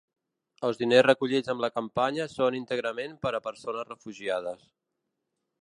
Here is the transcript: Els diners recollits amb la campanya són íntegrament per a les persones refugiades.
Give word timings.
Els 0.67 0.79
diners 0.79 1.05
recollits 1.07 1.51
amb 1.53 1.63
la 1.65 1.69
campanya 1.75 2.27
són 2.33 2.59
íntegrament 2.63 3.15
per 3.27 3.33
a 3.33 3.37
les 3.39 3.47
persones 3.51 3.89
refugiades. 3.93 4.69